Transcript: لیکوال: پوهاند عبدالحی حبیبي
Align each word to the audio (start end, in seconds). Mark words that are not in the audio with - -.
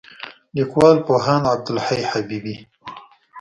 لیکوال: 0.55 0.97
پوهاند 1.05 1.45
عبدالحی 1.53 2.01
حبیبي 2.11 2.55